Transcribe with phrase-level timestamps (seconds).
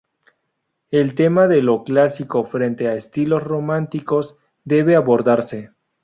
[0.89, 5.73] El tema de lo clásico frente a estilos románticos debe abordarse.